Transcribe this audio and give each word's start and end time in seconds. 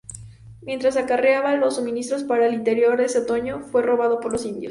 Mientras 0.63 0.97
acarreaba 0.97 1.53
los 1.57 1.75
suministros 1.75 2.23
para 2.23 2.47
el 2.47 2.55
interior 2.55 2.99
ese 3.01 3.19
otoño, 3.19 3.59
fue 3.71 3.83
robado 3.83 4.19
por 4.19 4.31
los 4.31 4.43
indios. 4.47 4.59